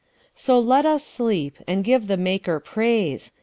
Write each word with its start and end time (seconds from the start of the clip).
So 0.33 0.57
let 0.57 0.83
us 0.83 1.03
sleep, 1.03 1.57
and 1.67 1.83
give 1.83 2.07
the 2.07 2.17
Maker 2.17 2.59
praise. 2.59 3.31